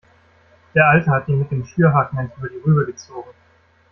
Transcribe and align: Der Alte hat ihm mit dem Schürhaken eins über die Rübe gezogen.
Der 0.73 0.87
Alte 0.89 1.11
hat 1.11 1.27
ihm 1.27 1.37
mit 1.37 1.51
dem 1.51 1.63
Schürhaken 1.63 2.17
eins 2.17 2.31
über 2.39 2.49
die 2.49 2.57
Rübe 2.57 2.87
gezogen. 2.87 3.29